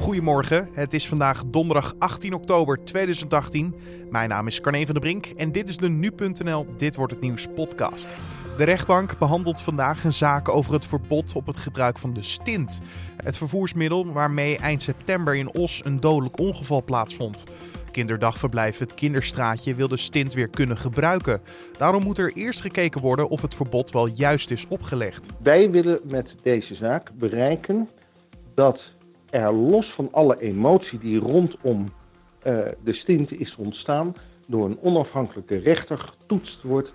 [0.00, 3.74] Goedemorgen, het is vandaag donderdag 18 oktober 2018.
[4.10, 7.22] Mijn naam is Carne van der Brink en dit is de Nu.nl Dit Wordt Het
[7.22, 8.16] Nieuws podcast.
[8.56, 12.80] De rechtbank behandelt vandaag een zaak over het verbod op het gebruik van de stint.
[13.16, 17.44] Het vervoersmiddel waarmee eind september in Os een dodelijk ongeval plaatsvond.
[17.90, 21.40] Kinderdagverblijf Het Kinderstraatje wil de stint weer kunnen gebruiken.
[21.78, 25.28] Daarom moet er eerst gekeken worden of het verbod wel juist is opgelegd.
[25.42, 27.88] Wij willen met deze zaak bereiken
[28.54, 28.80] dat
[29.30, 31.84] er los van alle emotie die rondom
[32.46, 34.12] uh, de stint is ontstaan,
[34.46, 36.92] door een onafhankelijke rechter getoetst wordt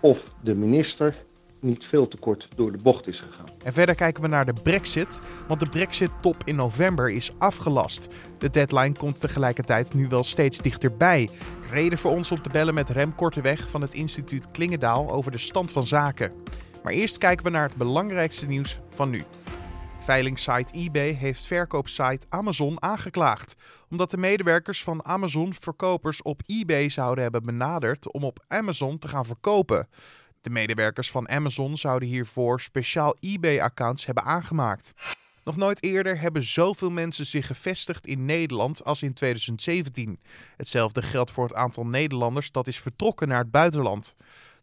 [0.00, 1.24] of de minister
[1.60, 3.46] niet veel te kort door de bocht is gegaan.
[3.64, 8.08] En verder kijken we naar de Brexit, want de Brexit-top in november is afgelast.
[8.38, 11.28] De deadline komt tegelijkertijd nu wel steeds dichterbij.
[11.70, 15.38] Reden voor ons om te bellen met Rem Korteweg van het instituut Klingendaal over de
[15.38, 16.32] stand van zaken.
[16.82, 19.22] Maar eerst kijken we naar het belangrijkste nieuws van nu.
[20.06, 23.54] Veilingsite eBay heeft verkoopsite Amazon aangeklaagd.
[23.90, 29.08] Omdat de medewerkers van Amazon verkopers op eBay zouden hebben benaderd om op Amazon te
[29.08, 29.88] gaan verkopen.
[30.40, 34.92] De medewerkers van Amazon zouden hiervoor speciaal eBay-accounts hebben aangemaakt.
[35.44, 40.20] Nog nooit eerder hebben zoveel mensen zich gevestigd in Nederland als in 2017.
[40.56, 44.16] Hetzelfde geldt voor het aantal Nederlanders dat is vertrokken naar het buitenland.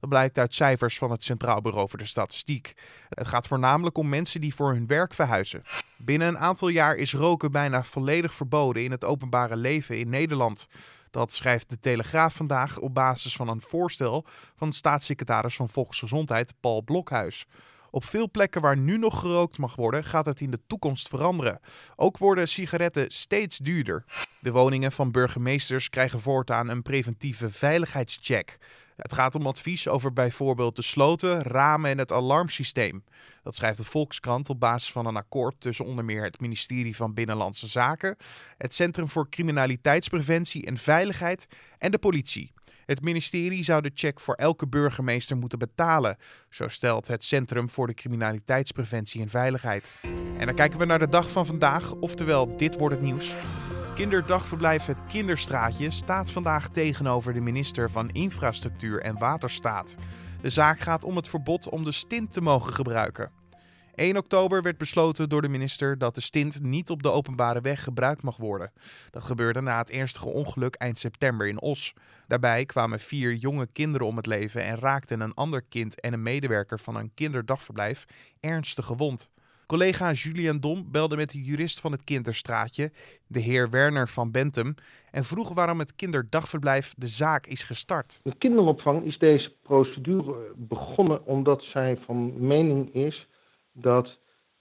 [0.04, 2.73] Dat blijkt uit cijfers van het Centraal Bureau voor de Statistiek.
[3.09, 5.64] Het gaat voornamelijk om mensen die voor hun werk verhuizen.
[5.98, 10.68] Binnen een aantal jaar is roken bijna volledig verboden in het openbare leven in Nederland.
[11.12, 16.81] Dat schrijft de Telegraaf vandaag op basis van een voorstel van staatssecretaris van Volksgezondheid Paul
[16.81, 17.46] Blokhuis.
[17.95, 21.59] Op veel plekken waar nu nog gerookt mag worden, gaat het in de toekomst veranderen.
[21.95, 24.03] Ook worden sigaretten steeds duurder.
[24.39, 28.58] De woningen van burgemeesters krijgen voortaan een preventieve veiligheidscheck.
[28.95, 33.03] Het gaat om advies over bijvoorbeeld de sloten, ramen en het alarmsysteem.
[33.44, 37.13] Dat schrijft de Volkskrant op basis van een akkoord tussen onder meer het ministerie van
[37.13, 38.17] Binnenlandse Zaken,
[38.57, 41.47] het Centrum voor Criminaliteitspreventie en Veiligheid
[41.78, 42.53] en de politie.
[42.86, 46.18] Het ministerie zou de check voor elke burgemeester moeten betalen,
[46.50, 50.02] zo stelt het Centrum voor de Criminaliteitspreventie en Veiligheid.
[50.38, 53.35] En dan kijken we naar de dag van vandaag, oftewel dit wordt het nieuws.
[53.96, 59.96] Kinderdagverblijf Het Kinderstraatje staat vandaag tegenover de minister van Infrastructuur en Waterstaat.
[60.41, 63.43] De zaak gaat om het verbod om de stint te mogen gebruiken.
[63.96, 67.84] 1 oktober werd besloten door de minister dat de stint niet op de openbare weg
[67.84, 68.72] gebruikt mag worden.
[69.09, 71.94] Dat gebeurde na het ernstige ongeluk eind september in Os.
[72.28, 76.24] Daarbij kwamen vier jonge kinderen om het leven en raakten een ander kind en een
[76.24, 78.06] medewerker van een kinderdagverblijf
[78.40, 79.30] ernstig gewond.
[79.68, 82.92] Collega Julian Dom belde met de jurist van het Kinderstraatje,
[83.28, 84.75] de heer Werner van Bentum,
[85.12, 88.20] en vroeg waarom het kinderdagverblijf de zaak is gestart.
[88.24, 93.28] De kinderopvang is deze procedure begonnen omdat zij van mening is
[93.73, 94.17] dat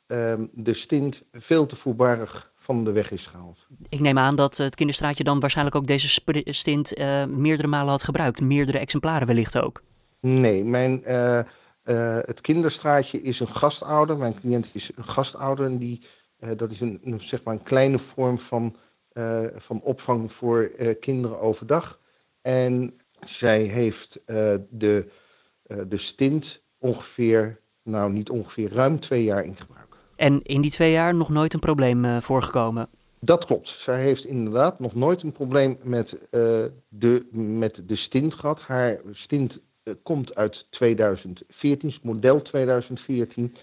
[0.07, 3.59] ehm, de stint veel te voorbarig van de weg is gehaald.
[3.89, 8.05] Ik neem aan dat het kinderstraatje dan waarschijnlijk ook deze stint uh, meerdere malen had
[8.05, 8.41] gebruikt.
[8.41, 9.83] Meerdere exemplaren wellicht ook.
[10.21, 11.39] Nee, mijn, uh,
[11.85, 14.17] uh, het kinderstraatje is een gastouder.
[14.17, 15.67] Mijn cliënt is een gastouder.
[15.67, 16.07] En die,
[16.57, 18.77] dat is een, een, zeg maar een kleine vorm van,
[19.57, 20.71] van opvang voor
[21.01, 21.99] kinderen overdag.
[22.43, 24.21] En zij heeft
[24.71, 25.11] de,
[25.67, 29.97] de stint ongeveer nou niet ongeveer ruim twee jaar in gebruik.
[30.17, 32.89] En in die twee jaar nog nooit een probleem uh, voorgekomen?
[33.21, 33.69] Dat klopt.
[33.85, 36.19] Zij heeft inderdaad nog nooit een probleem met, uh,
[36.89, 38.61] de, met de stint gehad.
[38.61, 43.57] Haar stint uh, komt uit 2014, model 2014.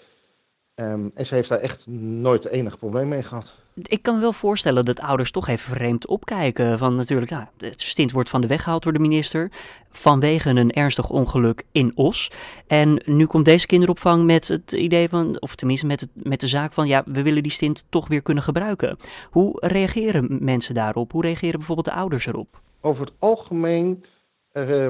[0.80, 3.46] Um, en ze heeft daar echt nooit enig probleem mee gehad.
[3.74, 6.78] Ik kan me wel voorstellen dat ouders toch even vreemd opkijken.
[6.78, 9.52] Van natuurlijk, ja, het stint wordt van de weg gehaald door de minister.
[9.90, 12.32] Vanwege een ernstig ongeluk in Os.
[12.68, 16.48] En nu komt deze kinderopvang met het idee van, of tenminste met, het, met de
[16.48, 18.98] zaak van, ja, we willen die stint toch weer kunnen gebruiken.
[19.30, 21.12] Hoe reageren mensen daarop?
[21.12, 22.62] Hoe reageren bijvoorbeeld de ouders erop?
[22.82, 24.06] Over het algemeen
[24.54, 24.88] uh,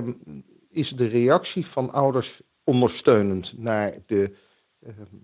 [0.72, 4.48] is de reactie van ouders ondersteunend naar de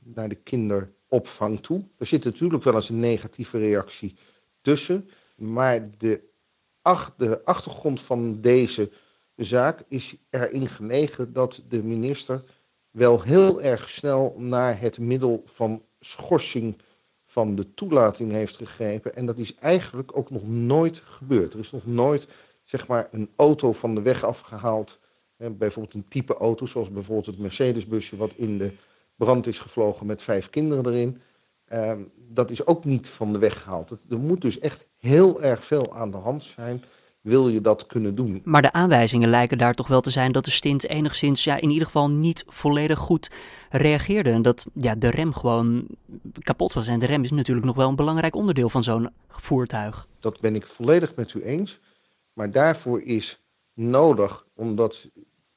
[0.03, 1.83] naar de kinderopvang toe.
[1.97, 4.15] Er zit natuurlijk wel eens een negatieve reactie
[4.61, 6.21] tussen, maar de,
[7.17, 8.91] de achtergrond van deze
[9.35, 12.43] zaak is erin gelegen dat de minister
[12.91, 16.81] wel heel erg snel naar het middel van schorsing
[17.25, 19.15] van de toelating heeft gegrepen.
[19.15, 21.53] En dat is eigenlijk ook nog nooit gebeurd.
[21.53, 22.27] Er is nog nooit
[22.63, 24.99] zeg maar, een auto van de weg afgehaald.
[25.37, 28.71] bijvoorbeeld een type auto, zoals bijvoorbeeld het Mercedes-busje, wat in de
[29.15, 31.21] brand is gevlogen met vijf kinderen erin.
[31.69, 33.91] Uh, dat is ook niet van de weg gehaald.
[34.09, 36.83] Er moet dus echt heel erg veel aan de hand zijn
[37.25, 38.41] wil je dat kunnen doen.
[38.43, 41.69] Maar de aanwijzingen lijken daar toch wel te zijn dat de stint enigszins, ja, in
[41.69, 43.31] ieder geval niet volledig goed
[43.69, 44.29] reageerde.
[44.29, 45.87] En dat ja, de rem gewoon
[46.39, 46.87] kapot was.
[46.87, 50.07] En de rem is natuurlijk nog wel een belangrijk onderdeel van zo'n voertuig.
[50.19, 51.79] Dat ben ik volledig met u eens.
[52.33, 53.39] Maar daarvoor is
[53.73, 54.95] nodig, omdat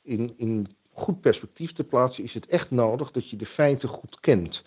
[0.03, 4.21] in, in goed perspectief te plaatsen, is het echt nodig dat je de feiten goed
[4.21, 4.63] kent.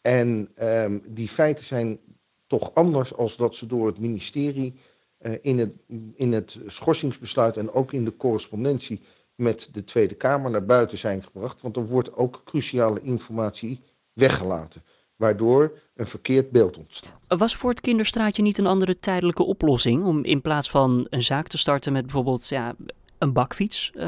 [0.00, 1.98] En um, die feiten zijn
[2.46, 4.80] toch anders als dat ze door het ministerie
[5.20, 5.72] uh, in, het,
[6.14, 9.00] in het schorsingsbesluit en ook in de correspondentie
[9.34, 11.60] met de Tweede Kamer naar buiten zijn gebracht.
[11.60, 13.80] Want er wordt ook cruciale informatie
[14.12, 14.82] weggelaten,
[15.16, 17.20] waardoor een verkeerd beeld ontstaat.
[17.28, 21.46] Was voor het kinderstraatje niet een andere tijdelijke oplossing om in plaats van een zaak
[21.46, 22.74] te starten met bijvoorbeeld ja,
[23.22, 24.02] een bakfiets uh,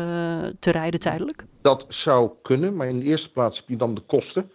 [0.59, 1.45] te rijden tijdelijk?
[1.63, 4.51] Dat zou kunnen, maar in de eerste plaats heb je dan de kosten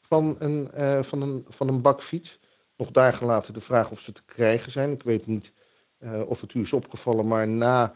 [0.00, 2.38] van een, uh, van een, van een bakfiets.
[2.76, 4.92] Nog daar gelaten de vraag of ze te krijgen zijn.
[4.92, 5.52] Ik weet niet
[6.00, 7.94] uh, of het u is opgevallen, maar na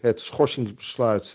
[0.00, 1.34] het schorsingsbesluit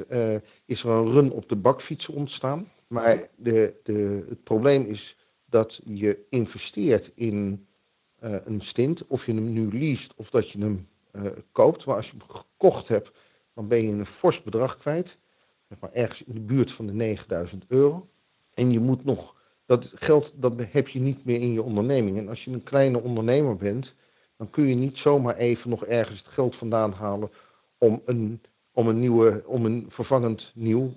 [0.65, 2.71] is er een run op de bakfietsen ontstaan.
[2.87, 5.15] Maar de, de, het probleem is
[5.45, 7.67] dat je investeert in
[8.19, 10.87] een stint, of je hem nu leest of dat je hem
[11.51, 11.85] koopt.
[11.85, 13.11] Maar als je hem gekocht hebt,
[13.55, 15.17] dan ben je een fors bedrag kwijt.
[15.69, 18.07] Zeg maar ergens in de buurt van de 9000 euro.
[18.53, 19.35] En je moet nog
[19.65, 22.17] dat geld dat heb je niet meer in je onderneming.
[22.17, 23.93] En als je een kleine ondernemer bent,
[24.37, 27.31] dan kun je niet zomaar even nog ergens het geld vandaan halen
[27.77, 28.41] om een,
[28.71, 30.93] om een, nieuwe, om een vervangend nieuw,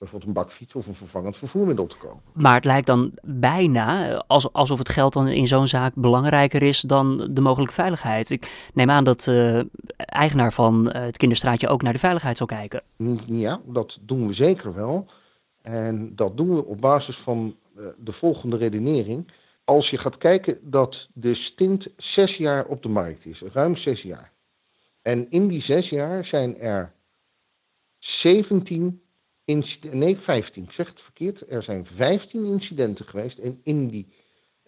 [0.00, 2.20] bijvoorbeeld een bakfiets of een vervangend vervoermiddel te kopen.
[2.34, 4.16] Maar het lijkt dan bijna
[4.52, 8.30] alsof het geld dan in zo'n zaak belangrijker is dan de mogelijke veiligheid.
[8.30, 12.36] Ik neem aan dat de uh, eigenaar van uh, het kinderstraatje ook naar de veiligheid
[12.36, 12.82] zal kijken.
[13.26, 15.06] Ja, dat doen we zeker wel.
[15.62, 17.56] En dat doen we op basis van
[17.96, 19.32] de volgende redenering.
[19.64, 24.02] Als je gaat kijken dat de stint zes jaar op de markt is, ruim zes
[24.02, 24.32] jaar.
[25.02, 26.92] En in die zes jaar zijn er
[27.98, 29.09] 17 incidenten,
[29.90, 31.50] nee 15, ik zeg het verkeerd.
[31.50, 34.06] Er zijn 15 incidenten geweest en in die,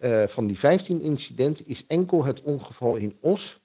[0.00, 3.60] uh, van die 15 incidenten is enkel het ongeval in Os,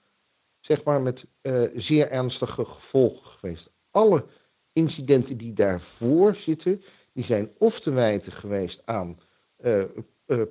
[0.60, 3.70] zeg maar met uh, zeer ernstige gevolgen geweest.
[3.92, 4.26] Alle
[4.74, 6.82] incidenten die daarvoor zitten,
[7.14, 9.20] die zijn of te wijten geweest aan
[9.64, 9.84] uh,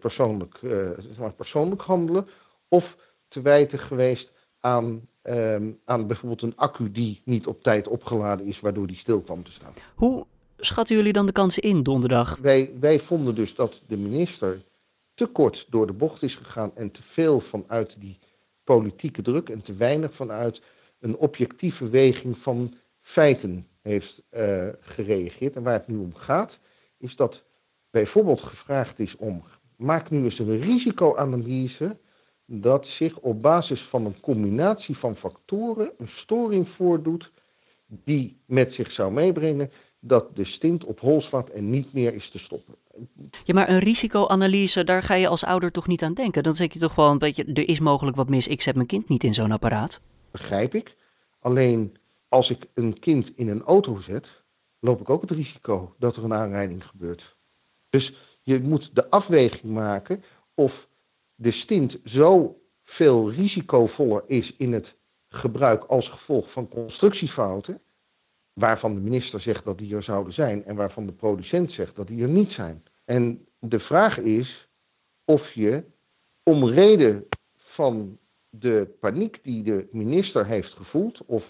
[0.00, 0.58] persoonlijk,
[0.98, 2.28] zeg maar persoonlijk handelen,
[2.68, 2.96] of
[3.28, 4.30] te wijten geweest
[4.60, 9.20] aan, um, aan bijvoorbeeld een accu die niet op tijd opgeladen is, waardoor die stil
[9.20, 9.72] kwam te staan.
[9.94, 12.36] Hoe schatten jullie dan de kansen in donderdag?
[12.36, 14.62] Wij, wij vonden dus dat de minister
[15.14, 18.18] te kort door de bocht is gegaan en te veel vanuit die
[18.64, 20.62] politieke druk en te weinig vanuit
[21.00, 25.54] een objectieve weging van feiten heeft uh, gereageerd.
[25.56, 26.58] En waar het nu om gaat,
[26.98, 27.42] is dat
[27.90, 29.44] bijvoorbeeld gevraagd is om,
[29.76, 31.96] maak nu eens een risicoanalyse
[32.46, 37.30] dat zich op basis van een combinatie van factoren een storing voordoet
[37.86, 39.70] die met zich zou meebrengen
[40.06, 42.74] dat de stint op hol slaat en niet meer is te stoppen.
[43.44, 46.42] Ja, maar een risicoanalyse, daar ga je als ouder toch niet aan denken?
[46.42, 48.86] Dan zeg je toch gewoon, weet je, er is mogelijk wat mis, ik zet mijn
[48.86, 50.00] kind niet in zo'n apparaat.
[50.30, 50.94] Begrijp ik.
[51.40, 51.96] Alleen
[52.28, 54.26] als ik een kind in een auto zet,
[54.80, 57.34] loop ik ook het risico dat er een aanrijding gebeurt.
[57.90, 58.12] Dus
[58.42, 60.24] je moet de afweging maken
[60.54, 60.72] of
[61.34, 64.94] de stint zo veel risicovoller is in het
[65.28, 67.80] gebruik als gevolg van constructiefouten,
[68.60, 72.06] waarvan de minister zegt dat die er zouden zijn en waarvan de producent zegt dat
[72.06, 72.82] die er niet zijn.
[73.04, 74.68] En de vraag is
[75.24, 75.84] of je
[76.42, 77.26] om reden
[77.56, 78.18] van
[78.50, 81.44] de paniek die de minister heeft gevoeld, of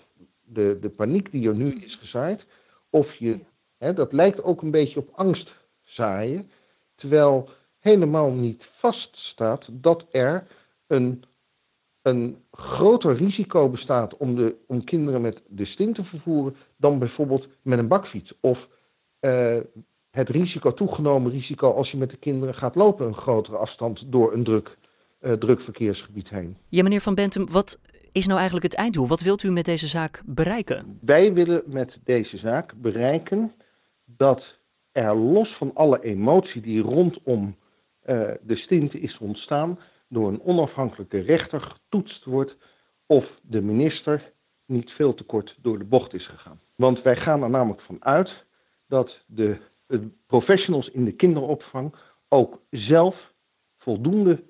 [0.44, 2.46] de, de paniek die er nu is gezaaid,
[2.90, 3.38] of je,
[3.78, 6.50] hè, dat lijkt ook een beetje op angst zaaien,
[6.94, 7.50] terwijl
[7.80, 10.46] helemaal niet vaststaat dat er
[10.86, 11.24] een,
[12.06, 17.48] een groter risico bestaat om, de, om kinderen met de stint te vervoeren dan bijvoorbeeld
[17.62, 18.34] met een bakfiets.
[18.40, 18.66] Of
[19.20, 19.56] uh,
[20.10, 24.32] het risico, toegenomen risico als je met de kinderen gaat lopen een grotere afstand door
[24.32, 24.78] een druk,
[25.20, 26.56] uh, druk verkeersgebied heen.
[26.68, 27.80] Ja, meneer Van Bentum, wat
[28.12, 29.08] is nou eigenlijk het einddoel?
[29.08, 30.98] Wat wilt u met deze zaak bereiken?
[31.00, 33.52] Wij willen met deze zaak bereiken
[34.04, 34.58] dat
[34.92, 37.56] er los van alle emotie die rondom
[38.06, 42.56] uh, de stint is ontstaan, door een onafhankelijke rechter getoetst wordt
[43.06, 44.32] of de minister
[44.66, 46.60] niet veel te kort door de bocht is gegaan.
[46.74, 48.44] Want wij gaan er namelijk van uit
[48.88, 51.94] dat de, de professionals in de kinderopvang
[52.28, 53.32] ook zelf
[53.78, 54.42] voldoende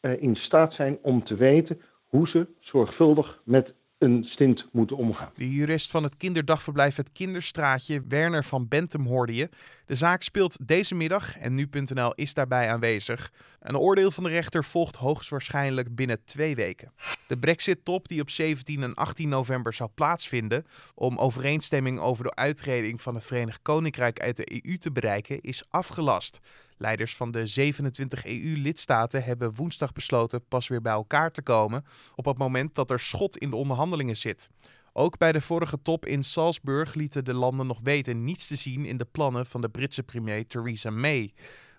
[0.00, 5.30] uh, in staat zijn om te weten hoe ze zorgvuldig met een stint moeten omgaan.
[5.34, 9.48] De jurist van het kinderdagverblijf Het Kinderstraatje, Werner van Bentum, hoorde je.
[9.86, 13.32] De zaak speelt deze middag en nu.nl is daarbij aanwezig.
[13.60, 16.92] Een oordeel van de rechter volgt hoogstwaarschijnlijk binnen twee weken.
[17.26, 23.00] De Brexit-top die op 17 en 18 november zou plaatsvinden om overeenstemming over de uittreding
[23.00, 26.40] van het Verenigd Koninkrijk uit de EU te bereiken, is afgelast.
[26.78, 32.24] Leiders van de 27 EU-lidstaten hebben woensdag besloten pas weer bij elkaar te komen op
[32.24, 34.50] het moment dat er schot in de onderhandelingen zit.
[34.92, 38.84] Ook bij de vorige top in Salzburg lieten de landen nog weten niets te zien
[38.84, 41.32] in de plannen van de Britse premier Theresa May.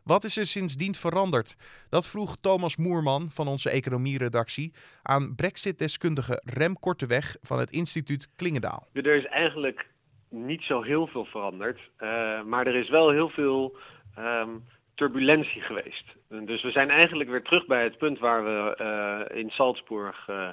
[0.03, 1.55] Wat is er sindsdien veranderd?
[1.89, 8.87] Dat vroeg Thomas Moerman van onze economieredactie aan Brexit-deskundige Rem Korteweg van het instituut Klingendaal.
[8.93, 9.89] Er is eigenlijk
[10.29, 13.77] niet zo heel veel veranderd, uh, maar er is wel heel veel
[14.17, 14.63] um,
[14.99, 16.05] turbulentie geweest.
[16.27, 20.49] Dus we zijn eigenlijk weer terug bij het punt waar we uh, in Salzburg uh,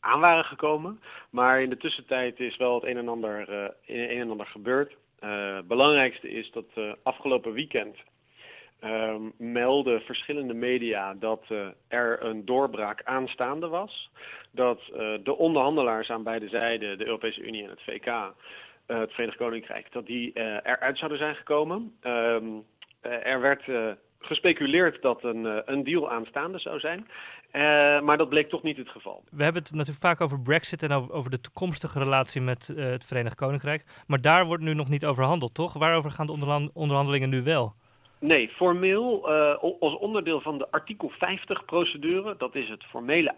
[0.00, 1.00] aan waren gekomen.
[1.30, 3.48] Maar in de tussentijd is wel het een en ander,
[3.86, 4.96] en ander gebeurd.
[5.20, 6.64] Het belangrijkste is dat
[7.02, 7.96] afgelopen weekend
[8.84, 11.44] uh, melden verschillende media dat
[11.88, 14.10] er een doorbraak aanstaande was.
[14.50, 14.80] Dat
[15.22, 18.34] de onderhandelaars aan beide zijden, de Europese Unie en het VK,
[18.86, 20.30] het Verenigd Koninkrijk, dat die
[20.62, 21.96] eruit zouden zijn gekomen.
[22.00, 22.44] Ehm,
[23.08, 23.64] er werd
[24.18, 27.06] gespeculeerd dat een, een deal aanstaande zou zijn.
[27.52, 29.22] Uh, maar dat bleek toch niet het geval.
[29.30, 32.84] We hebben het natuurlijk vaak over Brexit en over, over de toekomstige relatie met uh,
[32.84, 33.84] het Verenigd Koninkrijk.
[34.06, 35.72] Maar daar wordt nu nog niet over handeld, toch?
[35.72, 37.74] Waarover gaan de onderhandelingen nu wel?
[38.18, 43.34] Nee, formeel uh, als onderdeel van de artikel 50-procedure, dat is het formele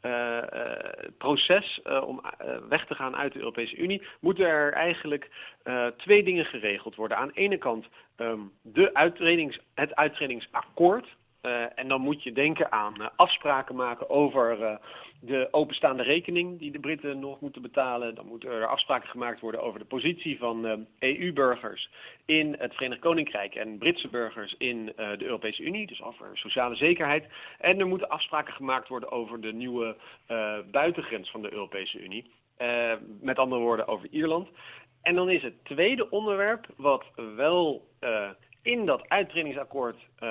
[0.00, 2.20] uittredingsproces om
[2.68, 5.30] weg te gaan uit de Europese Unie, moeten er eigenlijk
[5.96, 7.16] twee dingen geregeld worden.
[7.16, 12.72] Aan de ene kant um, de uittredings, het uittredingsakkoord, uh, en dan moet je denken
[12.72, 14.76] aan uh, afspraken maken over uh,
[15.20, 18.14] de openstaande rekening die de Britten nog moeten betalen.
[18.14, 21.90] Dan moeten er afspraken gemaakt worden over de positie van EU-burgers
[22.24, 27.26] in het Verenigd Koninkrijk en Britse burgers in de Europese Unie, dus over sociale zekerheid.
[27.58, 29.96] En er moeten afspraken gemaakt worden over de nieuwe
[30.70, 32.30] buitengrens van de Europese Unie.
[33.20, 34.48] met andere woorden over Ierland.
[35.02, 37.04] En dan is het tweede onderwerp, wat
[37.36, 37.88] wel
[38.62, 40.28] in dat uittredingsakkoord uh,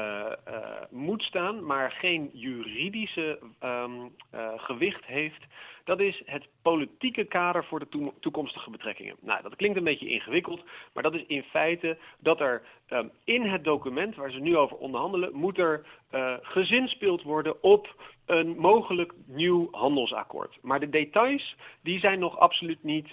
[0.47, 0.55] uh,
[0.89, 5.43] moet staan, maar geen juridische um, uh, gewicht heeft,
[5.83, 9.15] dat is het politieke kader voor de to toekomstige betrekkingen.
[9.21, 13.41] Nou, dat klinkt een beetje ingewikkeld, maar dat is in feite dat er um, in
[13.41, 15.85] het document waar ze nu over onderhandelen, moet er
[16.41, 17.95] gezinspeeld worden op
[18.25, 20.57] een mogelijk nieuw handelsakkoord.
[20.61, 23.07] Maar de details die zijn nog absoluut niet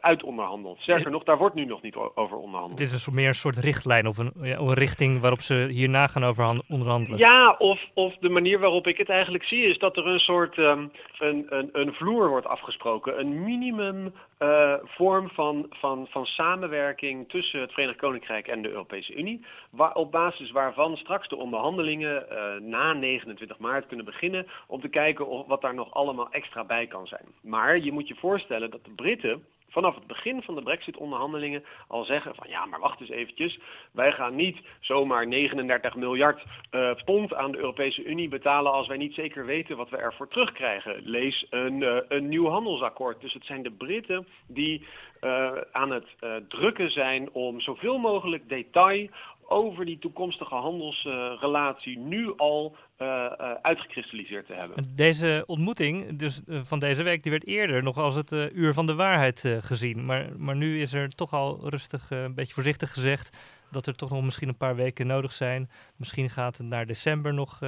[0.00, 0.78] uitonderhandeld.
[0.80, 2.78] Sterker nog, daar wordt nu nog niet over onderhandeld.
[2.78, 6.06] Het is een meer een soort richtlijn of een, ja, een richting waarop ze hierna
[6.06, 7.18] gaan over onderhandelen.
[7.18, 10.56] Ja, of, of de manier waarop ik het eigenlijk zie is dat er een soort
[10.58, 13.20] um, een, een, een vloer wordt afgesproken.
[13.20, 19.14] Een minimum uh, vorm van, van, van samenwerking tussen het Verenigd Koninkrijk en de Europese
[19.14, 19.44] Unie.
[19.70, 24.88] Waar, op basis waarvan straks de onderhandelingen uh, na 29 maart kunnen beginnen om te
[24.88, 27.24] kijken of, wat daar nog allemaal extra bij kan zijn.
[27.42, 29.44] Maar je moet je voorstellen dat de Britten
[29.74, 33.58] vanaf het begin van de Brexit-onderhandelingen al zeggen van ja, maar wacht eens eventjes.
[33.92, 38.96] Wij gaan niet zomaar 39 miljard uh, pond aan de Europese Unie betalen als wij
[38.96, 41.00] niet zeker weten wat we ervoor terugkrijgen.
[41.04, 43.20] Lees een, uh, een nieuw handelsakkoord.
[43.20, 44.86] Dus het zijn de Britten die
[45.20, 46.06] uh, aan het
[46.48, 49.08] drukken zijn om zoveel mogelijk detail
[49.54, 54.84] over die toekomstige handelsrelatie nu al uh, uh, uitgekristalliseerd te hebben.
[54.94, 58.86] Deze ontmoeting dus, uh, van deze week die werd eerder nog als het uur van
[58.86, 60.04] de waarheid gezien.
[60.04, 63.38] Maar, maar nu is er toch al rustig, een beetje voorzichtig gezegd
[63.70, 65.70] dat er toch nog misschien een paar weken nodig zijn.
[65.96, 67.58] Misschien gaat het naar december nog,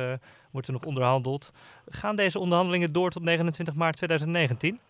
[0.51, 1.53] wordt er nog onderhandeld.
[1.89, 4.81] Gaan deze onderhandelingen door tot 29 maart 2019?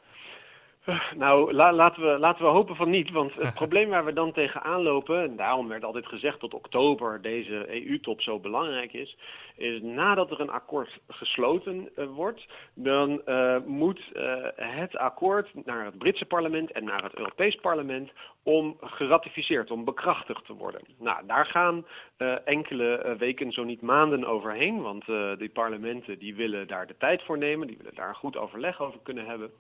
[1.17, 3.11] Nou, la, laten, we, laten we hopen van niet.
[3.11, 7.23] Want het probleem waar we dan tegenaan lopen, en daarom werd altijd gezegd dat oktober
[7.23, 9.17] deze EU-top zo belangrijk is,
[9.57, 15.85] is nadat er een akkoord gesloten uh, wordt, dan uh, moet uh, het akkoord naar
[15.85, 18.11] het Britse parlement en naar het Europees parlement
[18.43, 20.81] om geratificeerd, om bekrachtigd te worden.
[20.99, 21.87] Nou, daar gaan
[22.45, 25.05] enkele weken, zo niet maanden overheen, want
[25.39, 28.81] die parlementen die willen daar de tijd voor nemen, die willen daar een goed overleg
[28.81, 29.51] over kunnen hebben.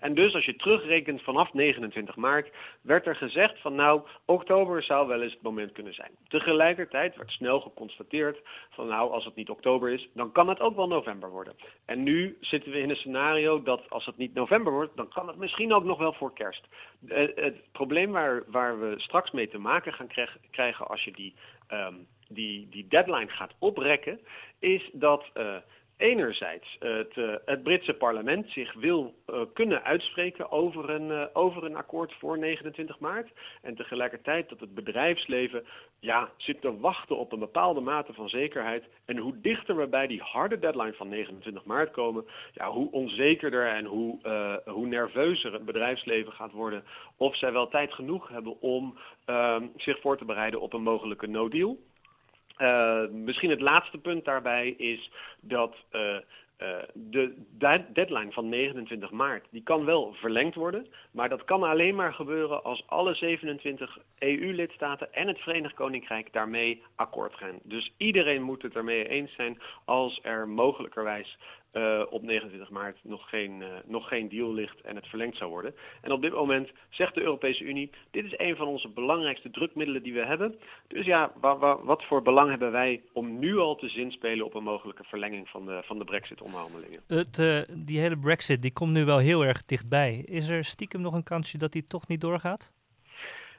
[0.00, 2.48] En dus als je terugrekent vanaf 29 maart,
[2.80, 6.10] werd er gezegd van nou, oktober zou wel eens het moment kunnen zijn.
[6.28, 8.38] Tegelijkertijd werd snel geconstateerd
[8.70, 11.54] van nou, als het niet oktober is, dan kan het ook wel november worden.
[11.84, 15.28] En nu zitten we in een scenario dat als het niet november wordt, dan kan
[15.28, 16.66] het misschien ook nog wel voor kerst.
[17.06, 20.10] Uh, het probleem waar, waar we straks mee te maken gaan
[20.50, 21.34] krijgen als je die,
[21.72, 24.20] um, die, die deadline gaat oprekken,
[24.58, 25.30] is dat...
[25.34, 25.56] Uh,
[25.98, 31.64] enerzijds het, uh, het Britse parlement zich wil uh, kunnen uitspreken over een, uh, over
[31.64, 33.30] een akkoord voor 29 maart.
[33.62, 35.64] En tegelijkertijd dat het bedrijfsleven
[36.00, 38.84] ja, zit te wachten op een bepaalde mate van zekerheid.
[39.04, 43.66] En hoe dichter we bij die harde deadline van 29 maart komen, ja, hoe onzekerder
[43.68, 44.18] en hoe,
[44.64, 46.84] hoe nerveuzer het bedrijfsleven gaat worden.
[47.16, 48.98] Of zij wel tijd genoeg hebben om
[49.76, 51.78] zich voor te bereiden op een mogelijke no-deal.
[52.58, 55.10] Uh, misschien het laatste punt daarbij is
[55.40, 56.16] dat uh,
[56.58, 57.34] uh, de
[57.92, 62.64] deadline van 29 maart, die kan wel verlengd worden, maar dat kan alleen maar gebeuren
[62.64, 67.58] als alle 27 EU-lidstaten en het Verenigd Koninkrijk daarmee akkoord gaan.
[67.62, 71.38] Dus iedereen moet het ermee eens zijn als er mogelijkerwijs
[71.78, 75.50] uh, op 29 maart nog geen, uh, nog geen deal ligt en het verlengd zou
[75.50, 75.74] worden.
[76.02, 80.02] En op dit moment zegt de Europese Unie, dit is een van onze belangrijkste drukmiddelen
[80.02, 80.58] die we hebben.
[80.88, 84.54] Dus ja, wa wa wat voor belang hebben wij om nu al te zinspelen op
[84.54, 87.00] een mogelijke verlenging van de, van de brexit-onderhandelingen?
[87.08, 90.24] Uh, die hele brexit die komt nu wel heel erg dichtbij.
[90.26, 92.72] Is er stiekem nog een kansje dat die toch niet doorgaat?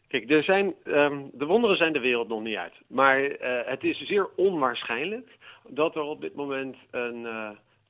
[0.07, 2.73] Kijk, er zijn, um, de wonderen zijn de wereld nog niet uit.
[2.87, 3.19] Maar
[3.65, 7.27] het is zeer onwaarschijnlijk dat er op dit moment een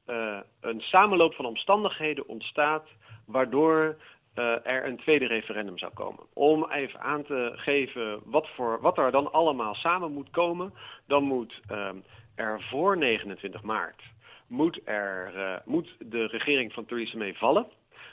[0.10, 2.88] uh, een samenloop van omstandigheden ontstaat
[3.26, 3.98] waardoor
[4.36, 6.24] uh, er een tweede referendum zou komen.
[6.34, 10.74] Om even aan te geven wat, voor, wat er dan allemaal samen moet komen,
[11.08, 11.90] dan moet uh,
[12.36, 14.02] er voor 29 maart
[14.48, 17.68] moet, er, moet de regering van Theresa May vallen.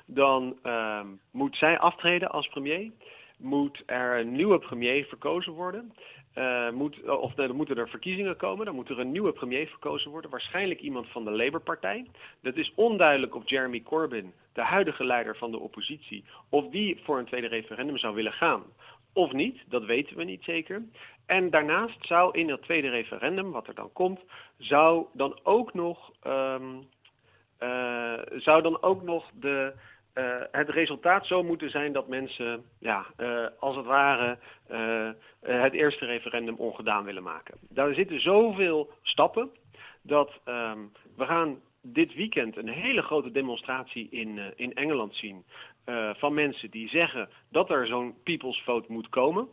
[0.07, 0.57] Dan
[1.31, 2.93] moet zij aftreden als premier.
[3.37, 5.93] Moet er een nieuwe premier verkozen worden.
[6.35, 10.11] Uh, moet, of dan moeten er verkiezingen komen, dan moet er een nieuwe premier verkozen
[10.11, 12.07] worden, waarschijnlijk iemand van de Labour-partij.
[12.43, 17.19] Dat is onduidelijk of Jeremy Corbyn, de huidige leider van de oppositie, of die voor
[17.19, 18.63] een tweede referendum zou willen gaan
[19.17, 20.83] of niet, dat weten we niet zeker.
[21.27, 24.21] En daarnaast zou in dat tweede referendum, wat er dan komt,
[24.59, 26.89] zou dan ook nog, um,
[27.61, 29.73] uh, zou dan ook nog de
[30.19, 34.39] uh, het resultaat zo moeten zijn dat mensen, ja, uh, als het ware,
[34.71, 37.59] uh, het eerste referendum ongedaan willen maken.
[37.69, 39.51] Daar zitten zoveel stappen
[40.03, 45.45] dat um, we gaan dit weekend een hele grote demonstratie in, in Engeland zien
[46.13, 49.49] van mensen die zeggen dat er zo'n people's vote moet komen.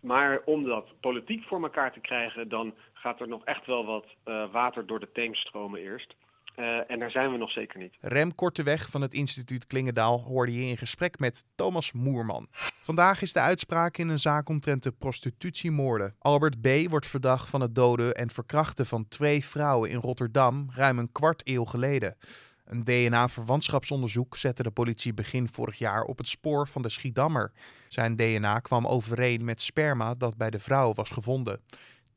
[0.00, 4.06] Maar om dat politiek voor elkaar te krijgen, dan gaat er nog echt wel wat
[4.52, 6.14] water door de Theems stromen eerst.
[6.58, 7.96] Uh, en daar zijn we nog zeker niet.
[8.00, 12.48] Rem Korteweg van het instituut Klingendaal hoorde je in gesprek met Thomas Moerman.
[12.80, 16.14] Vandaag is de uitspraak in een zaak omtrent de prostitutiemoorden.
[16.18, 16.68] Albert B.
[16.88, 21.42] wordt verdacht van het doden en verkrachten van twee vrouwen in Rotterdam ruim een kwart
[21.44, 22.16] eeuw geleden.
[22.64, 27.52] Een DNA-verwantschapsonderzoek zette de politie begin vorig jaar op het spoor van de Schiedammer.
[27.88, 31.60] Zijn DNA kwam overeen met sperma dat bij de vrouw was gevonden.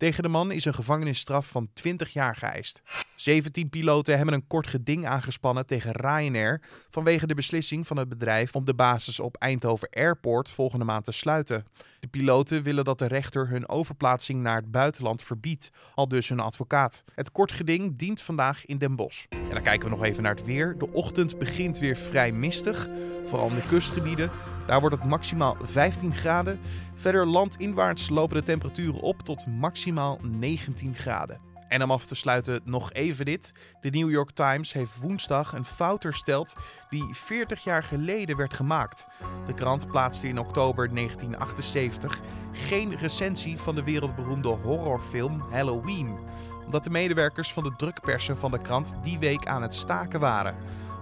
[0.02, 2.82] Tegen de man is een gevangenisstraf van 20 jaar geëist.
[3.16, 8.56] 17 piloten hebben een kort geding aangespannen tegen Ryanair vanwege de beslissing van het bedrijf
[8.56, 11.66] om de basis op Eindhoven Airport volgende maand te sluiten.
[12.00, 16.40] De piloten willen dat de rechter hun overplaatsing naar het buitenland verbiedt, al dus hun
[16.40, 17.04] advocaat.
[17.16, 19.26] Het kort geding dient vandaag in Den Bosch.
[19.30, 20.78] En dan kijken we nog even naar het weer.
[20.78, 22.90] De ochtend begint weer vrij mistig,
[23.26, 24.32] vooral in de kustgebieden.
[24.65, 26.60] Daar wordt het maximaal 15 graden.
[26.95, 31.50] Verder landinwaarts lopen de temperaturen op tot maximaal 19 graden.
[31.71, 33.52] En om af te sluiten nog even dit.
[33.82, 36.56] De New York Times heeft woensdag een fout hersteld
[36.89, 39.08] die 40 jaar geleden werd gemaakt.
[39.45, 42.19] De krant plaatste in oktober 1978
[42.52, 46.17] geen recensie van de wereldberoemde horrorfilm Halloween.
[46.65, 50.56] Omdat de medewerkers van de drukpersen van de krant die week aan het staken waren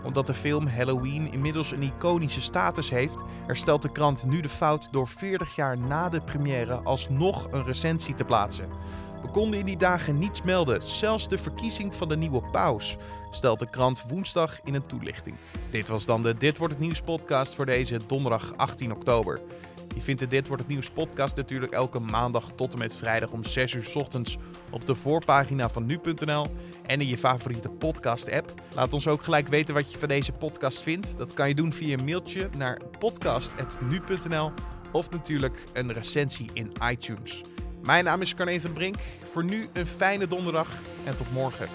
[0.04, 4.88] omdat de film Halloween inmiddels een iconische status heeft, herstelt de krant nu de fout
[4.92, 8.70] door 40 jaar na de première alsnog een recensie te plaatsen.
[9.22, 12.98] We konden in die dagen niets melden, zelfs de verkiezing van de nieuwe paus,
[13.32, 15.36] stelt de krant woensdag in een toelichting.
[15.72, 19.40] Dit was dan de Dit wordt het nieuws podcast voor deze donderdag 18 oktober.
[19.96, 23.30] Je vindt de Dit wordt het nieuws podcast natuurlijk elke maandag tot en met vrijdag
[23.30, 24.38] om 6 uur ochtends
[24.72, 26.48] op de voorpagina van nu.nl
[26.86, 28.54] en in je favoriete podcast app.
[28.76, 31.18] Laat ons ook gelijk weten wat je van deze podcast vindt.
[31.18, 34.52] Dat kan je doen via een mailtje naar podcast.nu.nl
[34.92, 37.42] of natuurlijk een recensie in iTunes.
[37.84, 38.96] Mijn naam is Carne van Brink.
[39.32, 41.68] Voor nu een fijne donderdag en tot morgen.